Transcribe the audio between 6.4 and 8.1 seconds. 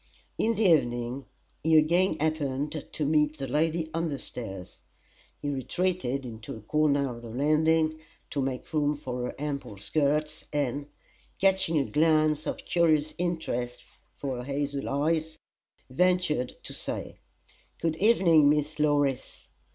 a corner of the landing,